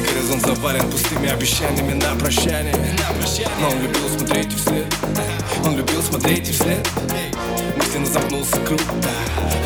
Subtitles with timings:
[0.00, 2.74] Горизонт завален пустыми обещаниями на прощание.
[3.60, 4.86] Но он любил смотреть вслед.
[5.64, 6.88] Он любил смотреть вслед.
[7.76, 8.80] Мысленно замкнулся круг.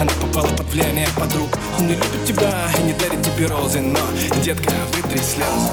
[0.01, 1.57] Она попала под влияние подруг.
[1.79, 4.01] Он не любит тебя и не дарит тебе розы Но,
[4.43, 5.71] детка, вытри слезы.